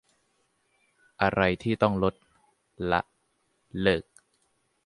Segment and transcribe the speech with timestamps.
[1.21, 2.13] อะไรที่ต้องลด
[2.91, 3.01] ละ
[3.81, 4.03] เลิก